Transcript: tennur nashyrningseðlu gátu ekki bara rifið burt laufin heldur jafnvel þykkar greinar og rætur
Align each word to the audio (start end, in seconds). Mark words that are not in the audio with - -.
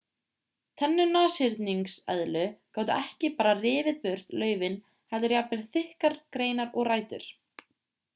tennur 0.81 1.09
nashyrningseðlu 1.09 2.45
gátu 2.77 2.95
ekki 2.95 3.29
bara 3.41 3.51
rifið 3.59 3.99
burt 4.05 4.33
laufin 4.45 4.79
heldur 5.15 5.35
jafnvel 5.37 5.61
þykkar 5.77 6.17
greinar 6.39 6.73
og 6.81 6.89
rætur 6.89 7.29